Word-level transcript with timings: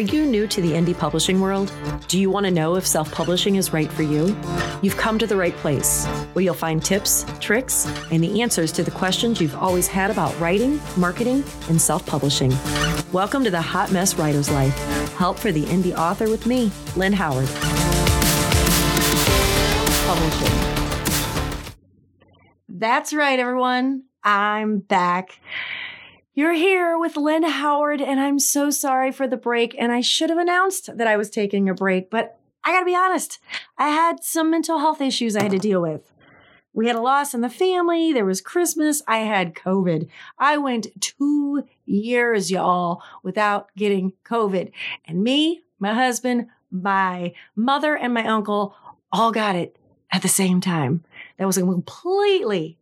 Are 0.00 0.14
you 0.14 0.24
new 0.24 0.46
to 0.46 0.62
the 0.62 0.72
indie 0.72 0.98
publishing 0.98 1.42
world? 1.42 1.70
Do 2.08 2.18
you 2.18 2.30
want 2.30 2.46
to 2.46 2.50
know 2.50 2.74
if 2.76 2.86
self 2.86 3.12
publishing 3.12 3.56
is 3.56 3.74
right 3.74 3.92
for 3.92 4.02
you? 4.02 4.34
You've 4.80 4.96
come 4.96 5.18
to 5.18 5.26
the 5.26 5.36
right 5.36 5.54
place, 5.56 6.06
where 6.32 6.42
you'll 6.42 6.54
find 6.54 6.82
tips, 6.82 7.26
tricks, 7.38 7.84
and 8.10 8.24
the 8.24 8.40
answers 8.40 8.72
to 8.72 8.82
the 8.82 8.90
questions 8.90 9.42
you've 9.42 9.56
always 9.56 9.86
had 9.86 10.10
about 10.10 10.40
writing, 10.40 10.80
marketing, 10.96 11.44
and 11.68 11.78
self 11.78 12.06
publishing. 12.06 12.50
Welcome 13.12 13.44
to 13.44 13.50
the 13.50 13.60
Hot 13.60 13.92
Mess 13.92 14.14
Writer's 14.14 14.50
Life. 14.50 14.74
Help 15.18 15.38
for 15.38 15.52
the 15.52 15.64
indie 15.64 15.94
author 15.94 16.30
with 16.30 16.46
me, 16.46 16.72
Lynn 16.96 17.12
Howard. 17.12 17.50
Publishing. 20.06 21.74
That's 22.70 23.12
right, 23.12 23.38
everyone. 23.38 24.04
I'm 24.24 24.78
back. 24.78 25.38
You're 26.40 26.54
here 26.54 26.96
with 26.96 27.18
Lynn 27.18 27.42
Howard, 27.42 28.00
and 28.00 28.18
I'm 28.18 28.38
so 28.38 28.70
sorry 28.70 29.12
for 29.12 29.28
the 29.28 29.36
break. 29.36 29.76
And 29.78 29.92
I 29.92 30.00
should 30.00 30.30
have 30.30 30.38
announced 30.38 30.96
that 30.96 31.06
I 31.06 31.18
was 31.18 31.28
taking 31.28 31.68
a 31.68 31.74
break, 31.74 32.08
but 32.08 32.38
I 32.64 32.72
gotta 32.72 32.86
be 32.86 32.96
honest, 32.96 33.40
I 33.76 33.88
had 33.88 34.24
some 34.24 34.50
mental 34.50 34.78
health 34.78 35.02
issues 35.02 35.36
I 35.36 35.42
had 35.42 35.52
to 35.52 35.58
deal 35.58 35.82
with. 35.82 36.10
We 36.72 36.86
had 36.86 36.96
a 36.96 37.02
loss 37.02 37.34
in 37.34 37.42
the 37.42 37.50
family. 37.50 38.14
There 38.14 38.24
was 38.24 38.40
Christmas. 38.40 39.02
I 39.06 39.18
had 39.18 39.54
COVID. 39.54 40.08
I 40.38 40.56
went 40.56 40.86
two 41.02 41.64
years, 41.84 42.50
y'all, 42.50 43.02
without 43.22 43.68
getting 43.76 44.14
COVID. 44.24 44.72
And 45.04 45.22
me, 45.22 45.60
my 45.78 45.92
husband, 45.92 46.46
my 46.70 47.34
mother, 47.54 47.94
and 47.94 48.14
my 48.14 48.26
uncle 48.26 48.74
all 49.12 49.30
got 49.30 49.56
it 49.56 49.76
at 50.10 50.22
the 50.22 50.28
same 50.28 50.62
time. 50.62 51.04
That 51.36 51.46
was 51.46 51.58
a 51.58 51.60
completely 51.60 52.78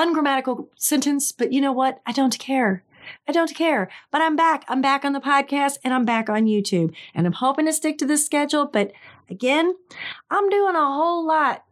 ungrammatical 0.00 0.70
sentence, 0.76 1.30
but 1.30 1.52
you 1.52 1.60
know 1.60 1.72
what? 1.72 2.00
I 2.06 2.12
don't 2.12 2.38
care. 2.38 2.82
I 3.28 3.32
don't 3.32 3.54
care. 3.54 3.90
But 4.10 4.22
I'm 4.22 4.36
back. 4.36 4.64
I'm 4.68 4.80
back 4.80 5.04
on 5.04 5.12
the 5.12 5.20
podcast 5.20 5.78
and 5.84 5.92
I'm 5.92 6.04
back 6.04 6.30
on 6.30 6.46
YouTube. 6.46 6.94
And 7.14 7.26
I'm 7.26 7.34
hoping 7.34 7.66
to 7.66 7.72
stick 7.72 7.98
to 7.98 8.06
this 8.06 8.24
schedule. 8.24 8.66
But 8.66 8.92
again, 9.28 9.74
I'm 10.30 10.48
doing 10.48 10.74
a 10.74 10.86
whole 10.86 11.26
lot 11.26 11.64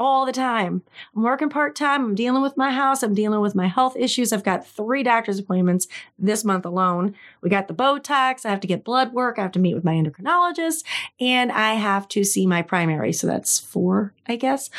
all 0.00 0.24
the 0.24 0.32
time. 0.32 0.82
I'm 1.14 1.22
working 1.22 1.50
part 1.50 1.76
time. 1.76 2.02
I'm 2.02 2.14
dealing 2.14 2.40
with 2.40 2.56
my 2.56 2.70
house. 2.70 3.02
I'm 3.02 3.12
dealing 3.12 3.40
with 3.40 3.54
my 3.54 3.68
health 3.68 3.96
issues. 3.96 4.32
I've 4.32 4.42
got 4.42 4.66
three 4.66 5.02
doctor's 5.02 5.38
appointments 5.38 5.86
this 6.18 6.42
month 6.42 6.64
alone. 6.64 7.14
We 7.42 7.50
got 7.50 7.68
the 7.68 7.74
Botox. 7.74 8.46
I 8.46 8.48
have 8.48 8.60
to 8.60 8.66
get 8.66 8.82
blood 8.82 9.12
work. 9.12 9.38
I 9.38 9.42
have 9.42 9.52
to 9.52 9.58
meet 9.58 9.74
with 9.74 9.84
my 9.84 9.92
endocrinologist 9.92 10.84
and 11.20 11.52
I 11.52 11.74
have 11.74 12.08
to 12.08 12.24
see 12.24 12.46
my 12.46 12.62
primary. 12.62 13.12
So 13.12 13.26
that's 13.26 13.58
four, 13.60 14.14
I 14.26 14.36
guess. 14.36 14.70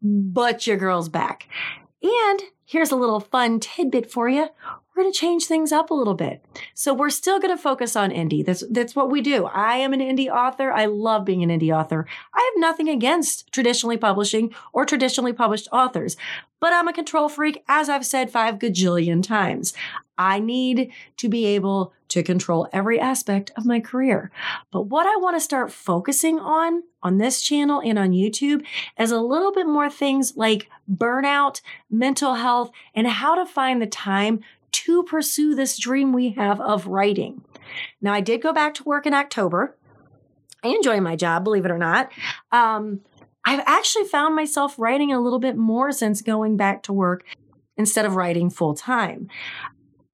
But 0.00 0.66
your 0.66 0.78
girl's 0.78 1.10
back. 1.10 1.48
And 2.02 2.42
here's 2.64 2.90
a 2.90 2.96
little 2.96 3.20
fun 3.20 3.60
tidbit 3.60 4.10
for 4.10 4.28
you. 4.28 4.48
We're 4.94 5.04
going 5.04 5.12
to 5.12 5.18
change 5.18 5.46
things 5.46 5.72
up 5.72 5.90
a 5.90 5.94
little 5.94 6.14
bit. 6.14 6.44
So 6.74 6.92
we're 6.92 7.10
still 7.10 7.40
going 7.40 7.56
to 7.56 7.62
focus 7.62 7.96
on 7.96 8.10
indie. 8.10 8.44
That's 8.44 8.62
that's 8.70 8.94
what 8.94 9.10
we 9.10 9.22
do. 9.22 9.46
I 9.46 9.76
am 9.76 9.94
an 9.94 10.00
indie 10.00 10.28
author. 10.28 10.70
I 10.70 10.84
love 10.84 11.24
being 11.24 11.42
an 11.42 11.48
indie 11.48 11.74
author. 11.74 12.06
I 12.34 12.50
have 12.52 12.60
nothing 12.60 12.88
against 12.88 13.50
traditionally 13.52 13.96
publishing 13.96 14.54
or 14.72 14.84
traditionally 14.84 15.32
published 15.32 15.68
authors, 15.72 16.16
but 16.60 16.72
I'm 16.74 16.88
a 16.88 16.92
control 16.92 17.30
freak 17.30 17.64
as 17.68 17.88
I've 17.88 18.04
said 18.04 18.30
5 18.30 18.58
gajillion 18.58 19.22
times. 19.22 19.72
I 20.18 20.40
need 20.40 20.92
to 21.16 21.28
be 21.28 21.46
able 21.46 21.94
to 22.08 22.22
control 22.22 22.68
every 22.72 23.00
aspect 23.00 23.50
of 23.56 23.64
my 23.64 23.80
career. 23.80 24.30
But 24.70 24.82
what 24.82 25.06
I 25.06 25.16
want 25.16 25.36
to 25.36 25.40
start 25.40 25.72
focusing 25.72 26.38
on 26.38 26.82
on 27.02 27.16
this 27.16 27.40
channel 27.40 27.80
and 27.82 27.98
on 27.98 28.10
YouTube 28.10 28.64
is 28.98 29.10
a 29.10 29.20
little 29.20 29.52
bit 29.52 29.66
more 29.66 29.88
things 29.88 30.36
like 30.36 30.68
burnout, 30.88 31.62
mental 31.90 32.34
health, 32.34 32.70
and 32.94 33.06
how 33.06 33.34
to 33.34 33.46
find 33.46 33.80
the 33.80 33.86
time 33.86 34.40
to 34.84 35.02
pursue 35.04 35.54
this 35.54 35.78
dream 35.78 36.12
we 36.12 36.30
have 36.30 36.60
of 36.60 36.86
writing. 36.86 37.42
Now, 38.00 38.12
I 38.12 38.20
did 38.20 38.42
go 38.42 38.52
back 38.52 38.74
to 38.74 38.84
work 38.84 39.06
in 39.06 39.14
October. 39.14 39.76
I 40.64 40.68
enjoy 40.68 41.00
my 41.00 41.16
job, 41.16 41.44
believe 41.44 41.64
it 41.64 41.70
or 41.70 41.78
not. 41.78 42.10
Um, 42.50 43.00
I've 43.44 43.62
actually 43.66 44.04
found 44.04 44.36
myself 44.36 44.78
writing 44.78 45.12
a 45.12 45.20
little 45.20 45.40
bit 45.40 45.56
more 45.56 45.90
since 45.92 46.22
going 46.22 46.56
back 46.56 46.82
to 46.84 46.92
work 46.92 47.24
instead 47.76 48.04
of 48.04 48.14
writing 48.14 48.50
full 48.50 48.74
time. 48.74 49.28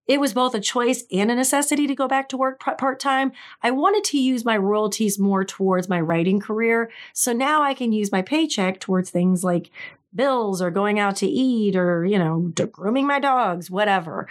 It 0.06 0.20
was 0.20 0.32
both 0.32 0.54
a 0.54 0.60
choice 0.60 1.04
and 1.12 1.31
a 1.31 1.34
necessity 1.34 1.87
to 1.87 1.94
go 1.94 2.09
back 2.09 2.31
to 2.31 2.38
work 2.38 2.60
part 2.60 2.98
time. 2.98 3.32
I 3.62 3.71
wanted 3.71 4.04
to 4.04 4.19
use 4.19 4.42
my 4.42 4.56
royalties 4.56 5.19
more 5.19 5.44
towards 5.44 5.87
my 5.87 6.00
writing 6.00 6.41
career. 6.41 6.91
So 7.12 7.34
now 7.34 7.62
I 7.62 7.75
can 7.75 7.92
use 7.92 8.10
my 8.10 8.22
paycheck 8.22 8.81
towards 8.81 9.10
things 9.10 9.44
like 9.44 9.71
bills 10.14 10.62
or 10.62 10.70
going 10.70 10.98
out 10.98 11.16
to 11.16 11.26
eat 11.26 11.76
or, 11.76 12.04
you 12.04 12.19
know, 12.19 12.52
grooming 12.72 13.06
my 13.06 13.20
dogs, 13.20 13.70
whatever. 13.70 14.28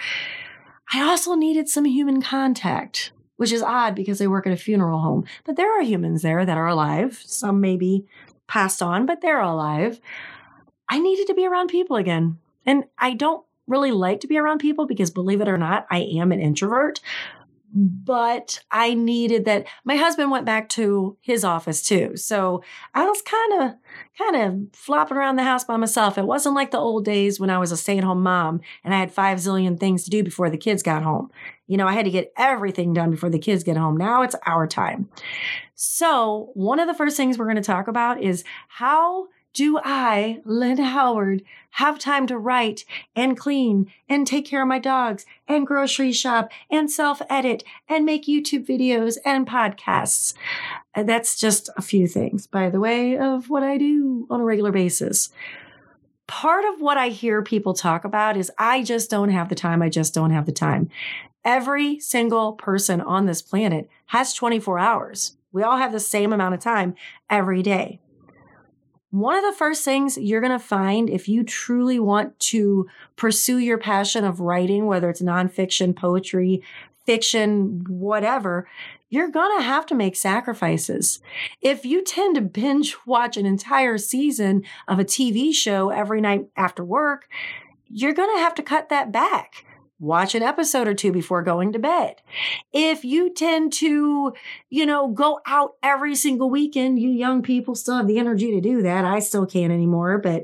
I 0.93 1.01
also 1.01 1.35
needed 1.35 1.67
some 1.67 1.85
human 1.85 2.21
contact, 2.21 3.11
which 3.35 3.51
is 3.51 3.61
odd 3.61 3.95
because 3.95 4.21
I 4.21 4.27
work 4.27 4.47
at 4.47 4.53
a 4.53 4.57
funeral 4.57 5.01
home. 5.01 5.25
But 5.45 5.55
there 5.55 5.77
are 5.77 5.83
humans 5.83 6.21
there 6.21 6.45
that 6.45 6.57
are 6.57 6.67
alive. 6.67 7.21
Some 7.25 7.61
may 7.61 7.75
be 7.75 8.05
passed 8.47 8.81
on, 8.81 9.05
but 9.05 9.21
they're 9.21 9.41
alive. 9.41 9.99
I 10.89 10.99
needed 10.99 11.27
to 11.27 11.33
be 11.33 11.45
around 11.45 11.67
people 11.67 11.97
again. 11.97 12.39
And 12.65 12.85
I 12.97 13.13
don't 13.13 13.43
really 13.67 13.91
like 13.91 14.21
to 14.21 14.27
be 14.27 14.37
around 14.37 14.59
people 14.59 14.87
because 14.87 15.11
believe 15.11 15.41
it 15.41 15.49
or 15.49 15.57
not, 15.57 15.85
I 15.91 15.99
am 15.99 16.31
an 16.31 16.39
introvert. 16.39 17.01
But 17.73 18.59
I 18.71 18.93
needed 18.93 19.45
that. 19.45 19.67
My 19.83 19.97
husband 19.97 20.31
went 20.31 20.45
back 20.45 20.69
to 20.69 21.17
his 21.21 21.43
office 21.43 21.81
too. 21.81 22.15
So 22.15 22.63
I 22.93 23.05
was 23.05 23.21
kind 23.21 23.61
of, 23.61 23.75
kind 24.17 24.35
of 24.35 24.75
flopping 24.75 25.17
around 25.17 25.35
the 25.35 25.43
house 25.43 25.65
by 25.65 25.77
myself. 25.77 26.17
It 26.17 26.25
wasn't 26.25 26.55
like 26.55 26.71
the 26.71 26.79
old 26.79 27.05
days 27.05 27.39
when 27.39 27.49
I 27.49 27.57
was 27.57 27.71
a 27.71 27.77
stay 27.77 27.97
at 27.97 28.03
home 28.03 28.23
mom 28.23 28.61
and 28.83 28.93
I 28.93 28.99
had 28.99 29.11
five 29.11 29.39
zillion 29.39 29.79
things 29.79 30.03
to 30.05 30.09
do 30.09 30.23
before 30.23 30.49
the 30.49 30.57
kids 30.57 30.81
got 30.81 31.03
home. 31.03 31.29
You 31.67 31.77
know, 31.77 31.87
I 31.87 31.93
had 31.93 32.05
to 32.05 32.11
get 32.11 32.31
everything 32.37 32.93
done 32.93 33.11
before 33.11 33.29
the 33.29 33.39
kids 33.39 33.63
get 33.63 33.77
home. 33.77 33.97
Now 33.97 34.21
it's 34.21 34.35
our 34.45 34.65
time. 34.65 35.09
So 35.75 36.51
one 36.53 36.79
of 36.79 36.87
the 36.87 36.93
first 36.93 37.17
things 37.17 37.37
we're 37.37 37.45
going 37.45 37.57
to 37.57 37.61
talk 37.61 37.87
about 37.87 38.21
is 38.23 38.43
how 38.69 39.27
do 39.53 39.79
I, 39.83 40.41
Lynn 40.45 40.77
Howard, 40.77 41.43
have 41.71 41.97
time 41.97 42.27
to 42.27 42.37
write 42.37 42.85
and 43.15 43.37
clean 43.37 43.91
and 44.07 44.27
take 44.27 44.45
care 44.45 44.61
of 44.61 44.67
my 44.67 44.79
dogs 44.79 45.25
and 45.47 45.65
grocery 45.65 46.11
shop 46.11 46.51
and 46.69 46.91
self 46.91 47.21
edit 47.29 47.63
and 47.89 48.05
make 48.05 48.25
YouTube 48.25 48.67
videos 48.67 49.17
and 49.25 49.47
podcasts? 49.47 50.33
And 50.93 51.09
that's 51.09 51.39
just 51.39 51.69
a 51.75 51.81
few 51.81 52.07
things, 52.07 52.45
by 52.45 52.69
the 52.69 52.79
way, 52.79 53.17
of 53.17 53.49
what 53.49 53.63
I 53.63 53.77
do 53.77 54.27
on 54.29 54.41
a 54.41 54.43
regular 54.43 54.71
basis. 54.71 55.29
Part 56.27 56.65
of 56.65 56.81
what 56.81 56.97
I 56.97 57.09
hear 57.09 57.41
people 57.41 57.73
talk 57.73 58.03
about 58.03 58.37
is 58.37 58.51
I 58.57 58.83
just 58.83 59.09
don't 59.09 59.29
have 59.29 59.49
the 59.49 59.55
time. 59.55 59.81
I 59.81 59.89
just 59.89 60.13
don't 60.13 60.31
have 60.31 60.45
the 60.45 60.51
time. 60.51 60.89
Every 61.45 61.99
single 61.99 62.53
person 62.53 62.99
on 62.99 63.25
this 63.25 63.41
planet 63.41 63.89
has 64.07 64.33
24 64.33 64.77
hours. 64.77 65.37
We 65.51 65.63
all 65.63 65.77
have 65.77 65.93
the 65.93 65.99
same 65.99 66.33
amount 66.33 66.53
of 66.53 66.59
time 66.59 66.95
every 67.29 67.63
day. 67.63 68.01
One 69.09 69.37
of 69.37 69.43
the 69.43 69.57
first 69.57 69.85
things 69.85 70.17
you're 70.17 70.41
going 70.41 70.51
to 70.51 70.59
find 70.59 71.09
if 71.09 71.29
you 71.29 71.43
truly 71.43 71.99
want 71.99 72.37
to 72.41 72.87
pursue 73.15 73.57
your 73.57 73.77
passion 73.77 74.25
of 74.25 74.41
writing, 74.41 74.85
whether 74.85 75.09
it's 75.09 75.21
nonfiction, 75.21 75.95
poetry, 75.95 76.61
fiction, 77.05 77.85
whatever, 77.87 78.67
you're 79.09 79.29
going 79.29 79.57
to 79.57 79.63
have 79.63 79.85
to 79.85 79.95
make 79.95 80.17
sacrifices. 80.17 81.21
If 81.61 81.85
you 81.85 82.03
tend 82.03 82.35
to 82.35 82.41
binge 82.41 82.97
watch 83.05 83.37
an 83.37 83.45
entire 83.45 83.97
season 83.97 84.63
of 84.89 84.99
a 84.99 85.05
TV 85.05 85.53
show 85.53 85.89
every 85.89 86.19
night 86.19 86.47
after 86.57 86.83
work, 86.83 87.29
you're 87.87 88.13
going 88.13 88.35
to 88.35 88.41
have 88.41 88.55
to 88.55 88.63
cut 88.63 88.89
that 88.89 89.13
back 89.13 89.65
watch 89.99 90.35
an 90.35 90.43
episode 90.43 90.87
or 90.87 90.93
two 90.93 91.11
before 91.11 91.41
going 91.41 91.73
to 91.73 91.79
bed. 91.79 92.21
If 92.71 93.03
you 93.03 93.33
tend 93.33 93.73
to, 93.73 94.33
you 94.69 94.85
know, 94.85 95.07
go 95.07 95.39
out 95.45 95.73
every 95.81 96.15
single 96.15 96.49
weekend, 96.49 96.99
you 96.99 97.09
young 97.09 97.41
people 97.41 97.75
still 97.75 97.97
have 97.97 98.07
the 98.07 98.19
energy 98.19 98.51
to 98.51 98.61
do 98.61 98.81
that. 98.83 99.05
I 99.05 99.19
still 99.19 99.45
can't 99.45 99.73
anymore, 99.73 100.17
but 100.19 100.43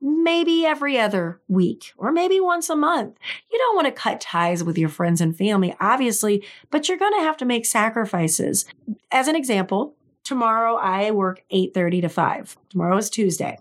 maybe 0.00 0.66
every 0.66 0.98
other 0.98 1.40
week 1.48 1.92
or 1.96 2.12
maybe 2.12 2.38
once 2.38 2.68
a 2.68 2.76
month. 2.76 3.16
You 3.50 3.58
don't 3.58 3.76
want 3.76 3.86
to 3.86 3.92
cut 3.92 4.20
ties 4.20 4.62
with 4.62 4.76
your 4.76 4.90
friends 4.90 5.20
and 5.20 5.36
family, 5.36 5.74
obviously, 5.80 6.44
but 6.70 6.88
you're 6.88 6.98
going 6.98 7.18
to 7.18 7.24
have 7.24 7.38
to 7.38 7.46
make 7.46 7.64
sacrifices. 7.64 8.66
As 9.10 9.28
an 9.28 9.36
example, 9.36 9.96
tomorrow 10.22 10.76
I 10.76 11.10
work 11.10 11.42
8:30 11.50 12.02
to 12.02 12.08
5. 12.08 12.56
Tomorrow 12.68 12.96
is 12.98 13.08
Tuesday. 13.08 13.58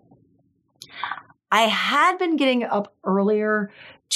I 1.54 1.68
had 1.68 2.18
been 2.18 2.36
getting 2.36 2.64
up 2.64 2.96
earlier 3.04 3.72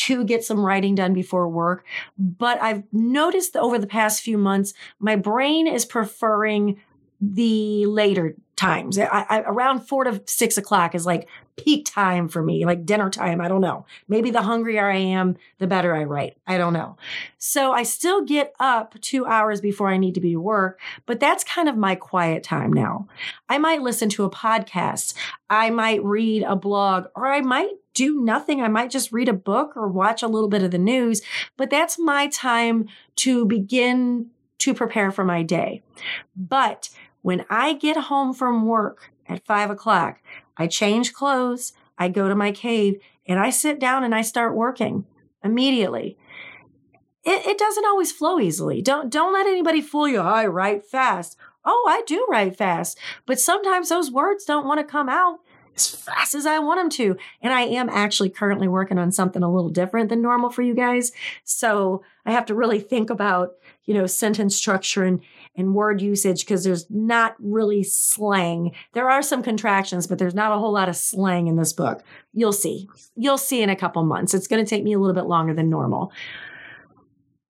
to 0.06 0.24
get 0.24 0.44
some 0.44 0.64
writing 0.64 0.96
done 0.96 1.14
before 1.14 1.48
work. 1.48 1.86
But 2.18 2.62
I've 2.62 2.84
noticed 2.92 3.56
over 3.56 3.80
the 3.80 3.88
past 3.88 4.22
few 4.22 4.38
months, 4.38 4.74
my 5.00 5.16
brain 5.16 5.68
is 5.68 5.86
preferring 5.86 6.80
the 7.20 7.86
later 7.88 8.36
times. 8.56 8.98
I, 8.98 9.26
I, 9.30 9.40
around 9.42 9.82
four 9.82 10.04
to 10.04 10.22
six 10.26 10.58
o'clock 10.58 10.96
is 10.96 11.06
like 11.06 11.28
peak 11.56 11.86
time 11.86 12.28
for 12.28 12.42
me, 12.42 12.66
like 12.66 12.86
dinner 12.86 13.10
time. 13.10 13.40
I 13.40 13.48
don't 13.48 13.62
know. 13.62 13.86
Maybe 14.08 14.32
the 14.32 14.42
hungrier 14.42 14.90
I 14.90 14.98
am, 14.98 15.38
the 15.60 15.68
better 15.68 15.96
I 15.96 16.04
write. 16.04 16.38
I 16.48 16.58
don't 16.58 16.74
know. 16.74 16.98
So 17.38 17.72
I 17.72 17.84
still 17.84 18.24
get 18.24 18.54
up 18.60 19.00
two 19.02 19.26
hours 19.26 19.62
before 19.62 19.90
I 19.90 19.98
need 19.98 20.16
to 20.16 20.22
be 20.22 20.32
to 20.32 20.42
work, 20.42 20.80
but 21.06 21.20
that's 21.20 21.44
kind 21.44 21.70
of 21.70 21.78
my 21.78 21.96
quiet 21.96 22.44
time 22.44 22.74
now. 22.74 23.08
I 23.48 23.58
might 23.58 23.82
listen 23.82 24.10
to 24.10 24.26
a 24.26 24.30
podcast. 24.30 25.14
I 25.50 25.70
might 25.70 26.04
read 26.04 26.44
a 26.44 26.56
blog 26.56 27.06
or 27.16 27.28
I 27.28 27.42
might 27.42 27.74
do 27.98 28.22
nothing. 28.22 28.62
I 28.62 28.68
might 28.68 28.92
just 28.92 29.12
read 29.12 29.28
a 29.28 29.34
book 29.34 29.76
or 29.76 29.88
watch 29.88 30.22
a 30.22 30.28
little 30.28 30.50
bit 30.50 30.62
of 30.62 30.70
the 30.70 30.78
news, 30.78 31.24
but 31.58 31.72
that's 31.72 31.98
my 31.98 32.28
time 32.28 32.88
to 33.18 33.44
begin 33.46 34.28
to 34.60 34.74
prepare 34.76 35.12
for 35.12 35.26
my 35.26 35.42
day. 35.42 35.82
But 36.36 36.90
when 37.24 37.44
I 37.50 37.74
get 37.74 37.98
home 37.98 38.36
from 38.36 38.68
work 38.68 39.12
at 39.28 39.46
five 39.48 39.72
o'clock, 39.72 40.20
I 40.56 40.68
change 40.68 41.12
clothes, 41.12 41.74
I 41.98 42.08
go 42.10 42.30
to 42.30 42.36
my 42.36 42.52
cave, 42.52 43.02
and 43.26 43.40
I 43.40 43.50
sit 43.50 43.80
down 43.80 44.04
and 44.04 44.14
I 44.14 44.22
start 44.22 44.56
working 44.56 45.06
immediately. 45.44 46.18
It, 47.24 47.48
it 47.48 47.58
doesn't 47.58 47.86
always 47.86 48.12
flow 48.12 48.40
easily. 48.40 48.84
Don't 48.84 49.10
don't 49.10 49.34
let 49.34 49.48
anybody 49.48 49.82
fool 49.82 50.08
you. 50.08 50.20
Oh, 50.20 50.24
I 50.24 50.46
write 50.46 50.86
fast. 50.86 51.36
Oh, 51.66 51.86
I 51.90 52.04
do 52.06 52.26
write 52.30 52.56
fast, 52.56 52.98
but 53.26 53.40
sometimes 53.40 53.90
those 53.90 54.12
words 54.12 54.46
don't 54.46 54.68
want 54.68 54.80
to 54.80 54.86
come 54.86 55.10
out 55.10 55.40
as 55.78 55.90
fast 55.90 56.36
as 56.36 56.46
I 56.46 56.60
want 56.60 56.80
them 56.80 56.90
to. 56.92 57.18
And 57.42 57.54
I 57.54 57.62
am 57.62 57.90
actually 57.90 58.30
currently 58.30 58.68
working 58.68 58.98
on 58.98 59.12
something 59.12 59.44
a 59.44 59.52
little 59.52 59.70
different 59.70 60.10
than 60.10 60.22
normal 60.22 60.50
for 60.50 60.64
you 60.64 60.74
guys. 60.74 61.12
So 61.44 62.04
I 62.26 62.32
have 62.32 62.46
to 62.48 62.56
really 62.56 62.80
think 62.80 63.10
about, 63.10 63.52
you 63.86 63.94
know, 63.94 64.08
sentence 64.08 64.56
structure 64.56 65.04
and, 65.04 65.22
and 65.56 65.76
word 65.76 66.02
usage 66.02 66.42
because 66.42 66.64
there's 66.64 66.90
not 66.90 67.36
really 67.40 67.84
slang. 67.84 68.74
There 68.94 69.10
are 69.10 69.22
some 69.22 69.44
contractions, 69.44 70.08
but 70.08 70.18
there's 70.18 70.36
not 70.36 70.52
a 70.52 70.58
whole 70.58 70.74
lot 70.74 70.90
of 70.90 70.96
slang 70.96 71.48
in 71.48 71.56
this 71.56 71.74
book. 71.74 72.04
You'll 72.34 72.54
see. 72.54 72.90
You'll 73.16 73.38
see 73.38 73.62
in 73.62 73.70
a 73.70 73.76
couple 73.76 74.04
months. 74.04 74.34
It's 74.34 74.48
going 74.48 74.64
to 74.64 74.70
take 74.70 74.84
me 74.84 74.94
a 74.94 75.00
little 75.00 75.16
bit 75.16 75.26
longer 75.26 75.54
than 75.54 75.70
normal. 75.70 76.12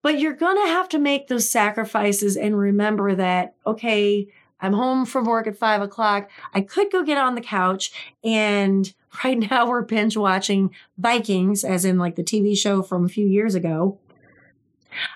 But 0.02 0.20
you're 0.20 0.34
going 0.34 0.56
to 0.56 0.72
have 0.72 0.88
to 0.90 0.98
make 0.98 1.26
those 1.26 1.50
sacrifices 1.50 2.36
and 2.36 2.56
remember 2.56 3.14
that, 3.16 3.56
okay, 3.66 4.28
I'm 4.60 4.72
home 4.72 5.06
from 5.06 5.24
work 5.24 5.46
at 5.46 5.56
five 5.56 5.82
o'clock. 5.82 6.30
I 6.52 6.60
could 6.60 6.90
go 6.90 7.02
get 7.02 7.18
on 7.18 7.34
the 7.34 7.40
couch 7.40 7.92
and 8.24 8.92
right 9.24 9.38
now 9.38 9.68
we're 9.68 9.82
binge 9.82 10.16
watching 10.16 10.74
Vikings, 10.96 11.64
as 11.64 11.84
in 11.84 11.98
like 11.98 12.16
the 12.16 12.24
TV 12.24 12.56
show 12.56 12.82
from 12.82 13.04
a 13.04 13.08
few 13.08 13.26
years 13.26 13.54
ago. 13.54 13.98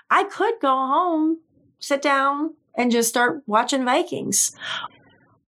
I 0.09 0.23
could 0.25 0.55
go 0.61 0.69
home, 0.69 1.39
sit 1.79 2.01
down, 2.01 2.53
and 2.75 2.91
just 2.91 3.09
start 3.09 3.43
watching 3.45 3.85
Vikings. 3.85 4.55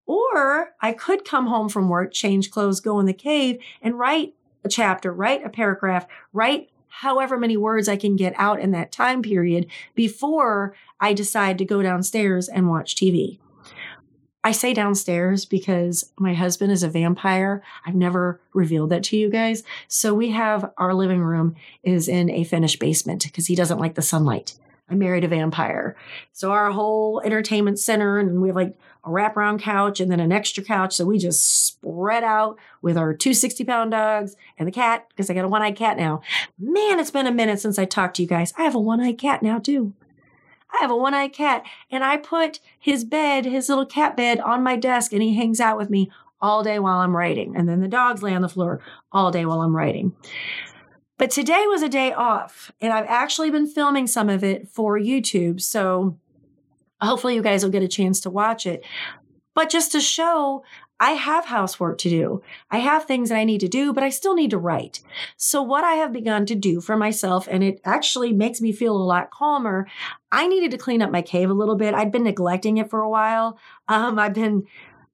Or 0.06 0.74
I 0.82 0.94
could 0.94 1.26
come 1.26 1.48
home 1.48 1.70
from 1.70 1.90
work, 1.90 2.14
change 2.14 2.52
clothes, 2.52 2.80
go 2.80 3.00
in 3.00 3.06
the 3.06 3.14
cave, 3.14 3.60
and 3.82 3.98
write 3.98 4.36
a 4.64 4.70
chapter, 4.70 5.12
write 5.12 5.46
a 5.46 5.50
paragraph, 5.50 6.06
write 6.34 6.70
however 6.88 7.38
many 7.38 7.58
words 7.58 7.90
I 7.90 7.98
can 7.98 8.16
get 8.16 8.34
out 8.38 8.60
in 8.60 8.72
that 8.72 8.92
time 8.92 9.22
period 9.22 9.68
before 9.96 10.76
I 11.00 11.14
decide 11.14 11.58
to 11.58 11.66
go 11.66 11.82
downstairs 11.82 12.48
and 12.48 12.70
watch 12.70 12.96
TV. 12.96 13.40
I 14.46 14.52
say 14.52 14.76
downstairs 14.76 15.44
because 15.44 16.12
my 16.20 16.36
husband 16.36 16.72
is 16.72 16.84
a 16.84 16.88
vampire. 16.88 17.64
I've 17.84 17.96
never 17.96 18.40
revealed 18.54 18.92
that 18.92 19.02
to 19.06 19.18
you 19.18 19.28
guys. 19.28 19.64
So 19.88 20.14
we 20.14 20.30
have 20.32 20.72
our 20.78 20.94
living 20.94 21.22
room 21.22 21.56
is 21.82 22.08
in 22.08 22.30
a 22.30 22.44
finished 22.44 22.80
basement 22.80 23.24
because 23.24 23.48
he 23.48 23.56
doesn't 23.56 23.80
like 23.80 23.96
the 23.96 24.04
sunlight. 24.04 24.54
I 24.88 24.94
married 24.94 25.24
a 25.24 25.28
vampire. 25.28 25.96
So 26.32 26.52
our 26.52 26.70
whole 26.72 27.22
entertainment 27.26 27.80
center 27.80 28.20
and 28.20 28.40
we 28.40 28.50
have 28.50 28.56
like 28.56 28.78
a 29.04 29.10
wraparound 29.10 29.62
couch 29.62 30.00
and 30.00 30.12
then 30.12 30.20
an 30.20 30.32
extra 30.32 30.64
couch. 30.64 30.94
So 30.96 31.06
we 31.06 31.18
just 31.18 31.66
spread 31.66 32.24
out 32.24 32.60
with 32.84 33.00
our 33.00 33.16
two 33.16 33.34
60 33.34 33.64
pound 33.64 33.90
dogs 33.90 34.36
and 34.60 34.68
the 34.68 34.72
cat 34.72 35.08
because 35.10 35.28
I 35.28 35.34
got 35.34 35.46
a 35.46 35.48
one 35.48 35.64
eyed 35.64 35.76
cat 35.76 35.98
now. 35.98 36.22
Man, 36.60 37.00
it's 37.00 37.10
been 37.10 37.26
a 37.26 37.32
minute 37.32 37.60
since 37.60 37.80
I 37.80 37.86
talked 37.86 38.18
to 38.18 38.22
you 38.22 38.28
guys. 38.28 38.54
I 38.60 38.62
have 38.62 38.76
a 38.76 38.80
one 38.80 39.02
eyed 39.02 39.18
cat 39.18 39.42
now 39.42 39.58
too. 39.58 39.94
I 40.78 40.82
have 40.82 40.92
a 40.92 40.98
one 40.98 41.14
eyed 41.14 41.34
cat 41.34 41.64
and 41.90 42.04
I 42.04 42.18
put 42.18 42.60
his 42.80 43.04
bed, 43.04 43.46
his 43.46 43.70
little 43.70 43.86
cat 43.86 44.18
bed 44.18 44.40
on 44.40 44.64
my 44.64 44.76
desk 44.76 45.14
and 45.14 45.22
he 45.22 45.36
hangs 45.36 45.60
out 45.60 45.78
with 45.78 45.90
me 45.90 46.12
all 46.42 46.64
day 46.64 46.80
while 46.80 47.00
I'm 47.00 47.16
writing. 47.16 47.56
And 47.56 47.68
then 47.68 47.82
the 47.82 47.88
dogs 47.88 48.22
lay 48.22 48.34
on 48.34 48.42
the 48.42 48.50
floor 48.50 48.82
all 49.12 49.32
day 49.32 49.46
while 49.46 49.62
I'm 49.62 49.76
writing. 49.76 50.14
But 51.18 51.32
today 51.32 51.64
was 51.68 51.82
a 51.82 51.90
day 51.90 52.12
off, 52.12 52.72
and 52.82 52.92
I've 52.92 53.06
actually 53.08 53.50
been 53.50 53.68
filming 53.68 54.06
some 54.06 54.30
of 54.30 54.44
it 54.44 54.68
for 54.68 55.00
YouTube. 55.00 55.62
So 55.62 56.20
hopefully, 57.02 57.36
you 57.36 57.42
guys 57.42 57.64
will 57.64 57.72
get 57.72 57.84
a 57.84 57.88
chance 57.88 58.20
to 58.22 58.30
watch 58.30 58.66
it. 58.66 58.86
But 59.54 59.70
just 59.70 59.94
to 59.94 60.02
show, 60.02 60.64
I 61.00 61.12
have 61.12 61.46
housework 61.46 61.98
to 62.00 62.10
do. 62.10 62.42
I 62.72 62.78
have 62.78 63.06
things 63.06 63.30
that 63.30 63.38
I 63.38 63.44
need 63.44 63.60
to 63.60 63.68
do, 63.68 63.92
but 63.92 64.04
I 64.04 64.10
still 64.10 64.34
need 64.34 64.52
to 64.52 64.58
write. 64.58 65.02
So, 65.36 65.62
what 65.62 65.84
I 65.84 65.94
have 65.96 66.14
begun 66.14 66.46
to 66.46 66.56
do 66.56 66.80
for 66.80 66.96
myself, 66.96 67.48
and 67.52 67.64
it 67.64 67.82
actually 67.84 68.32
makes 68.32 68.62
me 68.62 68.72
feel 68.72 68.96
a 68.96 69.04
lot 69.04 69.32
calmer, 69.32 69.88
I 70.32 70.48
needed 70.48 70.72
to 70.72 70.78
clean 70.78 71.02
up 71.02 71.12
my 71.12 71.22
cave 71.22 71.50
a 71.50 71.54
little 71.54 71.76
bit. 71.76 71.94
I'd 71.94 72.12
been 72.12 72.24
neglecting 72.24 72.78
it 72.78 72.90
for 72.90 73.02
a 73.02 73.10
while. 73.10 73.60
Um, 73.88 74.18
I've 74.18 74.34
been 74.34 74.66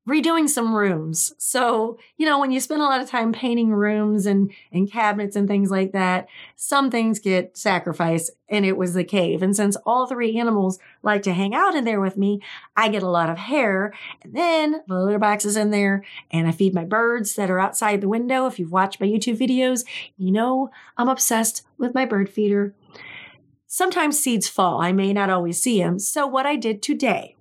redoing 0.09 0.49
some 0.49 0.73
rooms. 0.73 1.33
So, 1.37 1.99
you 2.17 2.25
know, 2.25 2.39
when 2.39 2.51
you 2.51 2.59
spend 2.59 2.81
a 2.81 2.85
lot 2.85 3.01
of 3.01 3.09
time 3.09 3.31
painting 3.31 3.71
rooms 3.71 4.25
and, 4.25 4.51
and 4.71 4.91
cabinets 4.91 5.35
and 5.35 5.47
things 5.47 5.69
like 5.69 5.91
that, 5.91 6.27
some 6.55 6.89
things 6.89 7.19
get 7.19 7.55
sacrificed 7.55 8.31
and 8.49 8.65
it 8.65 8.77
was 8.77 8.95
the 8.95 9.03
cave. 9.03 9.43
And 9.43 9.55
since 9.55 9.75
all 9.85 10.07
three 10.07 10.37
animals 10.37 10.79
like 11.03 11.21
to 11.23 11.33
hang 11.33 11.53
out 11.53 11.75
in 11.75 11.85
there 11.85 12.01
with 12.01 12.17
me, 12.17 12.41
I 12.75 12.89
get 12.89 13.03
a 13.03 13.09
lot 13.09 13.29
of 13.29 13.37
hair 13.37 13.93
and 14.23 14.33
then 14.33 14.81
the 14.87 14.99
litter 14.99 15.19
box 15.19 15.45
is 15.45 15.55
in 15.55 15.69
there 15.69 16.03
and 16.31 16.47
I 16.47 16.51
feed 16.51 16.73
my 16.73 16.85
birds 16.85 17.35
that 17.35 17.51
are 17.51 17.59
outside 17.59 18.01
the 18.01 18.09
window. 18.09 18.47
If 18.47 18.57
you've 18.57 18.71
watched 18.71 18.99
my 18.99 19.07
YouTube 19.07 19.37
videos, 19.37 19.85
you 20.17 20.31
know, 20.31 20.71
I'm 20.97 21.09
obsessed 21.09 21.63
with 21.77 21.93
my 21.93 22.05
bird 22.05 22.27
feeder. 22.27 22.73
Sometimes 23.67 24.19
seeds 24.19 24.49
fall. 24.49 24.81
I 24.81 24.91
may 24.91 25.13
not 25.13 25.29
always 25.29 25.61
see 25.61 25.81
them. 25.81 25.99
So 25.99 26.25
what 26.25 26.45
I 26.45 26.55
did 26.55 26.81
today 26.81 27.35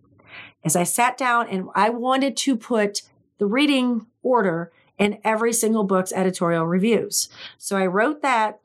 as 0.65 0.77
I 0.77 0.85
sat 0.85 1.17
down 1.17 1.49
and 1.49 1.69
I 1.75 1.91
wanted 1.91 2.37
to 2.39 2.57
put 2.57 3.03
the 3.39 3.47
reading 3.47 4.07
order 4.23 4.71
in 4.99 5.19
every 5.25 5.53
single 5.53 5.85
book's 5.85 6.13
editorial 6.13 6.67
reviews. 6.67 7.29
So 7.57 7.77
I 7.77 7.87
wrote 7.87 8.23
that. 8.23 8.61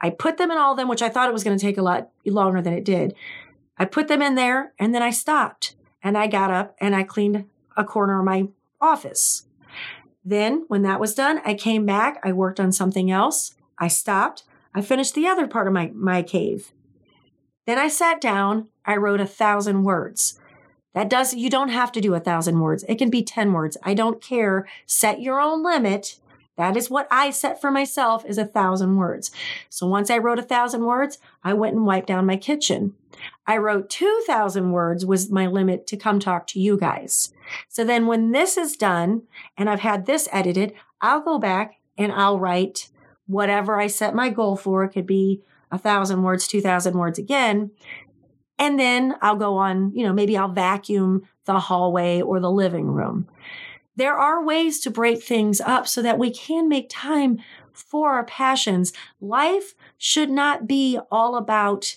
I 0.00 0.10
put 0.10 0.38
them 0.38 0.50
in 0.50 0.58
all 0.58 0.72
of 0.72 0.76
them, 0.78 0.88
which 0.88 1.02
I 1.02 1.08
thought 1.08 1.28
it 1.28 1.32
was 1.32 1.44
going 1.44 1.58
to 1.58 1.64
take 1.64 1.76
a 1.76 1.82
lot 1.82 2.10
longer 2.24 2.62
than 2.62 2.72
it 2.72 2.84
did. 2.84 3.14
I 3.76 3.84
put 3.84 4.08
them 4.08 4.22
in 4.22 4.34
there 4.34 4.72
and 4.78 4.94
then 4.94 5.02
I 5.02 5.10
stopped 5.10 5.74
and 6.02 6.16
I 6.16 6.26
got 6.26 6.50
up 6.50 6.76
and 6.80 6.94
I 6.94 7.02
cleaned 7.02 7.44
a 7.76 7.84
corner 7.84 8.18
of 8.18 8.24
my 8.24 8.48
office. 8.80 9.46
Then, 10.24 10.64
when 10.68 10.82
that 10.82 11.00
was 11.00 11.14
done, 11.14 11.40
I 11.44 11.54
came 11.54 11.86
back. 11.86 12.20
I 12.22 12.32
worked 12.32 12.60
on 12.60 12.72
something 12.72 13.10
else. 13.10 13.54
I 13.78 13.88
stopped. 13.88 14.44
I 14.74 14.82
finished 14.82 15.14
the 15.14 15.26
other 15.26 15.46
part 15.46 15.66
of 15.66 15.72
my, 15.72 15.90
my 15.94 16.22
cave. 16.22 16.72
Then 17.66 17.78
I 17.78 17.88
sat 17.88 18.20
down. 18.20 18.68
I 18.84 18.96
wrote 18.96 19.20
a 19.20 19.26
thousand 19.26 19.82
words. 19.82 20.38
That 20.94 21.08
does, 21.08 21.34
you 21.34 21.50
don't 21.50 21.68
have 21.68 21.92
to 21.92 22.00
do 22.00 22.14
a 22.14 22.20
thousand 22.20 22.60
words. 22.60 22.84
It 22.88 22.96
can 22.96 23.10
be 23.10 23.22
10 23.22 23.52
words. 23.52 23.76
I 23.82 23.94
don't 23.94 24.20
care. 24.20 24.68
Set 24.86 25.22
your 25.22 25.40
own 25.40 25.62
limit. 25.62 26.18
That 26.56 26.76
is 26.76 26.90
what 26.90 27.08
I 27.10 27.30
set 27.30 27.60
for 27.60 27.70
myself 27.70 28.24
is 28.26 28.36
a 28.36 28.44
thousand 28.44 28.96
words. 28.96 29.30
So 29.68 29.86
once 29.86 30.10
I 30.10 30.18
wrote 30.18 30.38
a 30.38 30.42
thousand 30.42 30.84
words, 30.84 31.18
I 31.42 31.54
went 31.54 31.74
and 31.74 31.86
wiped 31.86 32.08
down 32.08 32.26
my 32.26 32.36
kitchen. 32.36 32.94
I 33.46 33.56
wrote 33.56 33.88
2,000 33.88 34.70
words 34.72 35.06
was 35.06 35.30
my 35.30 35.46
limit 35.46 35.86
to 35.86 35.96
come 35.96 36.20
talk 36.20 36.46
to 36.48 36.60
you 36.60 36.76
guys. 36.76 37.32
So 37.68 37.84
then 37.84 38.06
when 38.06 38.32
this 38.32 38.56
is 38.56 38.76
done 38.76 39.22
and 39.56 39.70
I've 39.70 39.80
had 39.80 40.06
this 40.06 40.28
edited, 40.32 40.74
I'll 41.00 41.22
go 41.22 41.38
back 41.38 41.80
and 41.96 42.12
I'll 42.12 42.38
write 42.38 42.90
whatever 43.26 43.80
I 43.80 43.86
set 43.86 44.14
my 44.14 44.28
goal 44.28 44.56
for. 44.56 44.84
It 44.84 44.90
could 44.90 45.06
be 45.06 45.40
a 45.70 45.78
thousand 45.78 46.22
words, 46.22 46.46
2,000 46.46 46.94
words 46.94 47.18
again. 47.18 47.70
And 48.60 48.78
then 48.78 49.14
I'll 49.22 49.36
go 49.36 49.56
on, 49.56 49.90
you 49.94 50.04
know, 50.04 50.12
maybe 50.12 50.36
I'll 50.36 50.52
vacuum 50.52 51.26
the 51.46 51.58
hallway 51.58 52.20
or 52.20 52.38
the 52.40 52.50
living 52.50 52.88
room. 52.88 53.26
There 53.96 54.14
are 54.14 54.44
ways 54.44 54.80
to 54.80 54.90
break 54.90 55.22
things 55.22 55.62
up 55.62 55.88
so 55.88 56.02
that 56.02 56.18
we 56.18 56.30
can 56.30 56.68
make 56.68 56.88
time 56.90 57.38
for 57.72 58.12
our 58.12 58.24
passions. 58.24 58.92
Life 59.18 59.74
should 59.96 60.30
not 60.30 60.66
be 60.66 60.98
all 61.10 61.36
about 61.36 61.96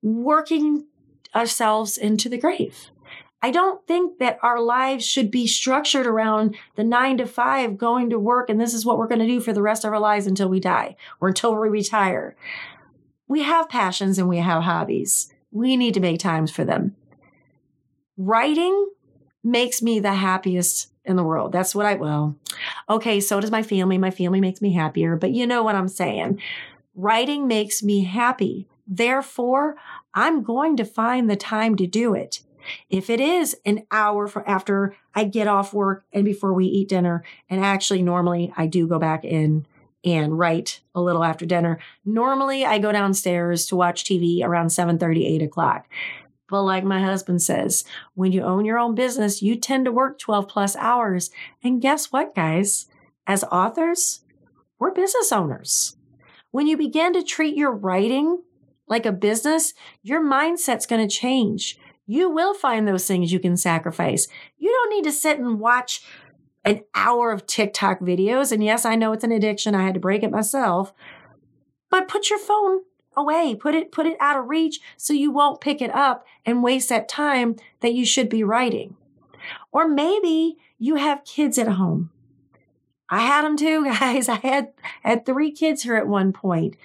working 0.00 0.86
ourselves 1.34 1.98
into 1.98 2.30
the 2.30 2.38
grave. 2.38 2.86
I 3.42 3.50
don't 3.50 3.86
think 3.86 4.18
that 4.18 4.38
our 4.42 4.60
lives 4.60 5.06
should 5.06 5.30
be 5.30 5.46
structured 5.46 6.06
around 6.06 6.56
the 6.74 6.84
nine 6.84 7.18
to 7.18 7.26
five 7.26 7.76
going 7.76 8.08
to 8.10 8.18
work 8.18 8.48
and 8.48 8.60
this 8.60 8.74
is 8.74 8.84
what 8.84 8.98
we're 8.98 9.06
going 9.06 9.20
to 9.20 9.26
do 9.26 9.40
for 9.40 9.52
the 9.52 9.62
rest 9.62 9.84
of 9.84 9.92
our 9.92 10.00
lives 10.00 10.26
until 10.26 10.48
we 10.48 10.58
die 10.58 10.96
or 11.20 11.28
until 11.28 11.54
we 11.54 11.68
retire 11.68 12.34
we 13.28 13.42
have 13.42 13.68
passions 13.68 14.18
and 14.18 14.28
we 14.28 14.38
have 14.38 14.62
hobbies. 14.62 15.32
We 15.50 15.76
need 15.76 15.94
to 15.94 16.00
make 16.00 16.18
times 16.18 16.50
for 16.50 16.64
them. 16.64 16.96
Writing 18.16 18.88
makes 19.44 19.80
me 19.80 20.00
the 20.00 20.14
happiest 20.14 20.88
in 21.04 21.16
the 21.16 21.22
world. 21.22 21.52
That's 21.52 21.74
what 21.74 21.86
I, 21.86 21.94
well, 21.94 22.36
okay, 22.88 23.20
so 23.20 23.40
does 23.40 23.50
my 23.50 23.62
family. 23.62 23.96
My 23.96 24.10
family 24.10 24.40
makes 24.40 24.60
me 24.60 24.72
happier, 24.72 25.16
but 25.16 25.30
you 25.30 25.46
know 25.46 25.62
what 25.62 25.74
I'm 25.74 25.88
saying. 25.88 26.40
Writing 26.94 27.46
makes 27.46 27.82
me 27.82 28.04
happy. 28.04 28.66
Therefore, 28.86 29.76
I'm 30.14 30.42
going 30.42 30.76
to 30.78 30.84
find 30.84 31.30
the 31.30 31.36
time 31.36 31.76
to 31.76 31.86
do 31.86 32.14
it. 32.14 32.40
If 32.90 33.08
it 33.08 33.20
is 33.20 33.56
an 33.64 33.86
hour 33.90 34.30
after 34.46 34.96
I 35.14 35.24
get 35.24 35.46
off 35.46 35.72
work 35.72 36.04
and 36.12 36.24
before 36.24 36.52
we 36.52 36.66
eat 36.66 36.88
dinner, 36.88 37.24
and 37.48 37.64
actually 37.64 38.02
normally 38.02 38.52
I 38.56 38.66
do 38.66 38.86
go 38.86 38.98
back 38.98 39.24
in 39.24 39.66
and 40.12 40.38
write 40.38 40.80
a 40.94 41.00
little 41.00 41.24
after 41.24 41.46
dinner. 41.46 41.78
Normally, 42.04 42.64
I 42.64 42.78
go 42.78 42.92
downstairs 42.92 43.66
to 43.66 43.76
watch 43.76 44.04
TV 44.04 44.42
around 44.42 44.70
7 44.70 44.98
30, 44.98 45.26
8 45.26 45.42
o'clock. 45.42 45.88
But 46.48 46.62
like 46.62 46.84
my 46.84 47.02
husband 47.02 47.42
says, 47.42 47.84
when 48.14 48.32
you 48.32 48.42
own 48.42 48.64
your 48.64 48.78
own 48.78 48.94
business, 48.94 49.42
you 49.42 49.56
tend 49.56 49.84
to 49.84 49.92
work 49.92 50.18
12 50.18 50.48
plus 50.48 50.76
hours. 50.76 51.30
And 51.62 51.82
guess 51.82 52.10
what, 52.10 52.34
guys? 52.34 52.86
As 53.26 53.44
authors, 53.44 54.20
we're 54.78 54.92
business 54.92 55.30
owners. 55.30 55.96
When 56.50 56.66
you 56.66 56.76
begin 56.78 57.12
to 57.12 57.22
treat 57.22 57.54
your 57.54 57.72
writing 57.72 58.42
like 58.86 59.04
a 59.04 59.12
business, 59.12 59.74
your 60.02 60.22
mindset's 60.22 60.86
going 60.86 61.06
to 61.06 61.14
change. 61.14 61.78
You 62.06 62.30
will 62.30 62.54
find 62.54 62.88
those 62.88 63.06
things 63.06 63.32
you 63.32 63.38
can 63.38 63.58
sacrifice. 63.58 64.28
You 64.56 64.70
don't 64.70 64.96
need 64.96 65.04
to 65.04 65.12
sit 65.12 65.38
and 65.38 65.60
watch 65.60 66.00
an 66.64 66.82
hour 66.94 67.30
of 67.30 67.46
TikTok 67.46 68.00
videos. 68.00 68.52
And 68.52 68.62
yes, 68.62 68.84
I 68.84 68.94
know 68.94 69.12
it's 69.12 69.24
an 69.24 69.32
addiction. 69.32 69.74
I 69.74 69.84
had 69.84 69.94
to 69.94 70.00
break 70.00 70.22
it 70.22 70.30
myself. 70.30 70.92
But 71.90 72.08
put 72.08 72.30
your 72.30 72.38
phone 72.38 72.82
away. 73.16 73.54
Put 73.54 73.74
it 73.74 73.92
put 73.92 74.06
it 74.06 74.16
out 74.20 74.38
of 74.38 74.48
reach 74.48 74.80
so 74.96 75.12
you 75.12 75.30
won't 75.30 75.60
pick 75.60 75.82
it 75.82 75.94
up 75.94 76.26
and 76.44 76.62
waste 76.62 76.88
that 76.88 77.08
time 77.08 77.56
that 77.80 77.94
you 77.94 78.04
should 78.04 78.28
be 78.28 78.44
writing. 78.44 78.96
Or 79.72 79.88
maybe 79.88 80.56
you 80.78 80.96
have 80.96 81.24
kids 81.24 81.58
at 81.58 81.68
home. 81.68 82.10
I 83.10 83.20
had 83.20 83.44
them 83.44 83.56
too, 83.56 83.84
guys. 83.98 84.28
I 84.28 84.36
had 84.36 84.72
had 85.02 85.24
three 85.24 85.50
kids 85.50 85.82
here 85.82 85.96
at 85.96 86.06
one 86.06 86.32
point. 86.32 86.76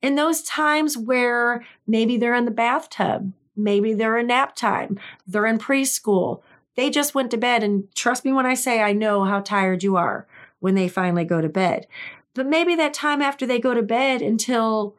In 0.00 0.16
those 0.16 0.42
times 0.42 0.98
where 0.98 1.64
maybe 1.86 2.16
they're 2.16 2.34
in 2.34 2.44
the 2.44 2.50
bathtub, 2.50 3.32
maybe 3.54 3.94
they're 3.94 4.18
in 4.18 4.28
nap 4.28 4.56
time, 4.56 4.98
they're 5.26 5.46
in 5.46 5.58
preschool, 5.58 6.42
they 6.74 6.90
just 6.90 7.14
went 7.14 7.30
to 7.30 7.36
bed. 7.36 7.62
And 7.62 7.92
trust 7.94 8.24
me 8.24 8.32
when 8.32 8.46
I 8.46 8.54
say 8.54 8.82
I 8.82 8.92
know 8.92 9.24
how 9.24 9.40
tired 9.40 9.82
you 9.82 9.96
are 9.96 10.26
when 10.60 10.74
they 10.74 10.88
finally 10.88 11.24
go 11.24 11.40
to 11.40 11.48
bed. 11.48 11.86
But 12.34 12.46
maybe 12.46 12.74
that 12.76 12.94
time 12.94 13.20
after 13.20 13.46
they 13.46 13.58
go 13.58 13.74
to 13.74 13.82
bed 13.82 14.22
until 14.22 14.94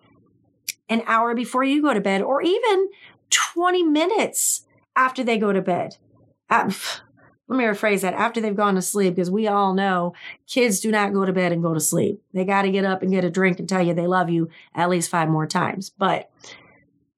an 0.89 1.01
hour 1.07 1.33
before 1.33 1.63
you 1.63 1.81
go 1.81 1.93
to 1.93 2.01
bed, 2.01 2.21
or 2.21 2.41
even 2.41 2.89
20 3.29 3.83
minutes 3.83 4.65
after 4.95 5.23
they 5.23 5.37
go 5.37 5.51
to 5.51 5.61
bed. 5.61 5.97
Uh, 6.49 6.71
let 7.47 7.57
me 7.57 7.63
rephrase 7.63 8.01
that 8.01 8.13
after 8.13 8.39
they've 8.39 8.55
gone 8.55 8.75
to 8.75 8.81
sleep, 8.81 9.15
because 9.15 9.31
we 9.31 9.47
all 9.47 9.73
know 9.73 10.13
kids 10.47 10.79
do 10.79 10.91
not 10.91 11.13
go 11.13 11.25
to 11.25 11.33
bed 11.33 11.51
and 11.51 11.63
go 11.63 11.73
to 11.73 11.79
sleep. 11.79 12.21
They 12.33 12.45
got 12.45 12.63
to 12.63 12.71
get 12.71 12.85
up 12.85 13.01
and 13.01 13.11
get 13.11 13.25
a 13.25 13.29
drink 13.29 13.59
and 13.59 13.67
tell 13.67 13.81
you 13.81 13.93
they 13.93 14.07
love 14.07 14.29
you 14.29 14.49
at 14.75 14.89
least 14.89 15.09
five 15.09 15.29
more 15.29 15.47
times. 15.47 15.89
But 15.89 16.31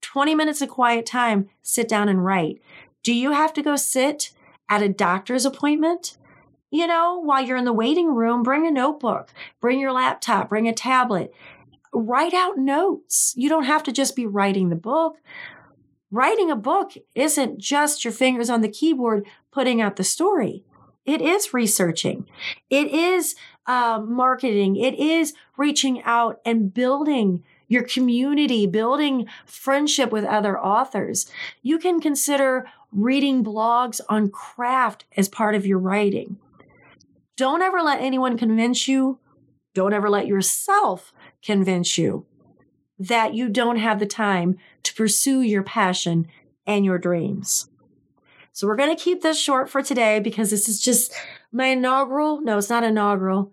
20 0.01 0.35
minutes 0.35 0.61
of 0.61 0.69
quiet 0.69 1.05
time, 1.05 1.49
sit 1.61 1.89
down 1.89 2.09
and 2.09 2.23
write. 2.23 2.61
Do 3.03 3.13
you 3.13 3.31
have 3.31 3.53
to 3.53 3.61
go 3.61 3.75
sit 3.75 4.31
at 4.69 4.81
a 4.81 4.89
doctor's 4.89 5.45
appointment? 5.45 6.17
You 6.71 6.87
know, 6.87 7.19
while 7.19 7.45
you're 7.45 7.57
in 7.57 7.65
the 7.65 7.73
waiting 7.73 8.13
room, 8.13 8.43
bring 8.43 8.67
a 8.67 8.71
notebook, 8.71 9.29
bring 9.61 9.79
your 9.79 9.91
laptop, 9.91 10.49
bring 10.49 10.67
a 10.67 10.73
tablet, 10.73 11.33
write 11.93 12.33
out 12.33 12.57
notes. 12.57 13.33
You 13.37 13.47
don't 13.47 13.63
have 13.63 13.83
to 13.83 13.91
just 13.91 14.15
be 14.15 14.25
writing 14.25 14.69
the 14.69 14.75
book. 14.75 15.17
Writing 16.11 16.51
a 16.51 16.55
book 16.55 16.93
isn't 17.13 17.59
just 17.59 18.03
your 18.03 18.13
fingers 18.13 18.49
on 18.49 18.61
the 18.61 18.69
keyboard 18.69 19.25
putting 19.51 19.81
out 19.81 19.95
the 19.95 20.03
story. 20.03 20.63
It 21.05 21.21
is 21.21 21.53
researching. 21.53 22.27
It 22.69 22.87
is 22.87 23.35
uh, 23.67 24.01
marketing. 24.05 24.75
It 24.75 24.95
is 24.95 25.33
reaching 25.57 26.01
out 26.03 26.41
and 26.45 26.73
building 26.73 27.43
your 27.67 27.83
community, 27.83 28.67
building 28.67 29.27
friendship 29.45 30.11
with 30.11 30.23
other 30.23 30.59
authors. 30.59 31.29
You 31.61 31.79
can 31.79 31.99
consider 31.99 32.65
reading 32.95 33.43
blogs 33.43 33.99
on 34.09 34.29
craft 34.29 35.05
as 35.17 35.29
part 35.29 35.53
of 35.53 35.65
your 35.65 35.79
writing. 35.79 36.37
Don't 37.35 37.61
ever 37.61 37.81
let 37.81 37.99
anyone 37.99 38.37
convince 38.37 38.87
you. 38.87 39.19
Don't 39.73 39.93
ever 39.93 40.09
let 40.09 40.25
yourself 40.25 41.11
convince 41.43 41.97
you 41.97 42.25
that 42.97 43.33
you 43.33 43.49
don't 43.49 43.77
have 43.77 43.99
the 43.99 44.05
time 44.05 44.57
to 44.83 44.93
pursue 44.93 45.41
your 45.41 45.63
passion 45.63 46.27
and 46.65 46.85
your 46.85 46.97
dreams. 46.97 47.69
So 48.53 48.67
we're 48.67 48.77
going 48.77 48.95
to 48.95 49.03
keep 49.03 49.21
this 49.21 49.37
short 49.37 49.69
for 49.69 49.83
today 49.83 50.21
because 50.21 50.49
this 50.49 50.69
is 50.69 50.79
just 50.79 51.13
my 51.51 51.67
inaugural. 51.67 52.39
No, 52.39 52.57
it's 52.57 52.69
not 52.69 52.85
inaugural. 52.85 53.51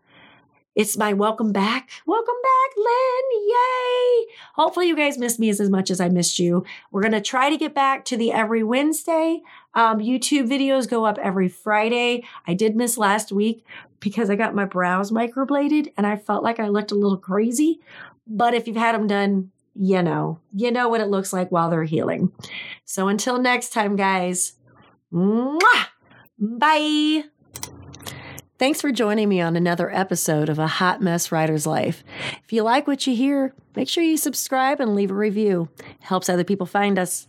It's 0.75 0.97
my 0.97 1.13
welcome 1.13 1.53
back. 1.53 1.91
Welcome 2.07 2.35
back, 2.43 2.77
Lynn. 2.77 3.49
Yay. 3.49 4.27
Hopefully, 4.55 4.89
you 4.89 4.97
guys 4.97 5.19
missed 5.19 5.39
me 5.39 5.51
as, 5.51 5.61
as 5.61 5.69
much 5.69 5.91
as 5.91 6.01
I 6.01 6.09
missed 6.09 6.39
you. 6.39 6.65
We're 6.91 7.03
going 7.03 7.13
to 7.13 7.21
try 7.21 7.51
to 7.51 7.59
get 7.59 7.75
back 7.75 8.07
to 8.07 8.17
the 8.17 8.33
every 8.33 8.63
Wednesday. 8.63 9.43
Um, 9.75 9.99
YouTube 9.99 10.49
videos 10.49 10.89
go 10.89 11.05
up 11.05 11.19
every 11.19 11.49
Friday. 11.49 12.25
I 12.47 12.55
did 12.55 12.75
miss 12.75 12.97
last 12.97 13.33
week 13.33 13.67
because 14.01 14.31
I 14.31 14.37
got 14.37 14.55
my 14.55 14.65
brows 14.65 15.11
microbladed 15.11 15.93
and 15.97 16.07
I 16.07 16.17
felt 16.17 16.43
like 16.43 16.59
I 16.59 16.69
looked 16.69 16.91
a 16.91 16.97
little 16.97 17.19
crazy. 17.19 17.81
But 18.27 18.55
if 18.55 18.67
you've 18.67 18.77
had 18.77 18.95
them 18.95 19.07
done, 19.07 19.51
you 19.75 20.03
know, 20.03 20.41
you 20.55 20.71
know 20.71 20.89
what 20.89 21.01
it 21.01 21.09
looks 21.09 21.33
like 21.33 21.53
while 21.53 21.69
they're 21.69 21.85
healing. 21.85 22.33
So 22.85 23.09
until 23.09 23.39
next 23.39 23.71
time, 23.75 23.97
guys, 23.97 24.55
mwah, 25.13 25.87
bye. 26.39 27.25
Thanks 28.59 28.81
for 28.81 28.93
joining 28.93 29.29
me 29.29 29.41
on 29.41 29.57
another 29.57 29.91
episode 29.93 30.49
of 30.49 30.59
A 30.59 30.67
Hot 30.69 31.01
Mess 31.01 31.33
Writer's 31.33 31.67
Life. 31.67 32.05
If 32.45 32.53
you 32.53 32.63
like 32.63 32.87
what 32.87 33.07
you 33.07 33.17
hear, 33.17 33.55
make 33.75 33.89
sure 33.89 34.05
you 34.05 34.17
subscribe 34.17 34.79
and 34.79 34.95
leave 34.95 35.11
a 35.11 35.15
review. 35.15 35.69
It 35.81 35.87
helps 36.01 36.29
other 36.29 36.45
people 36.45 36.67
find 36.67 36.99
us. 36.99 37.27